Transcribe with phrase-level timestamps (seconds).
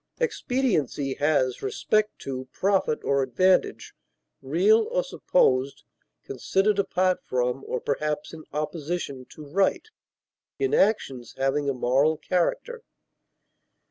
[0.19, 3.93] Expediency has respect to profit or advantage,
[4.41, 5.83] real or supposed,
[6.23, 9.89] considered apart from or perhaps in opposition to right,
[10.57, 12.81] in actions having a moral character.